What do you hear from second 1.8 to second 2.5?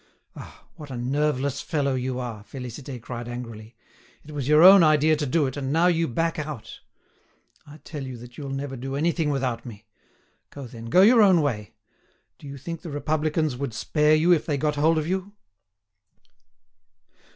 you are!"